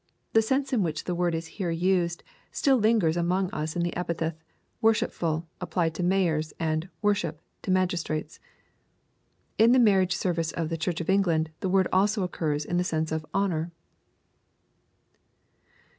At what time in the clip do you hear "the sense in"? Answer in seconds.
0.33-0.81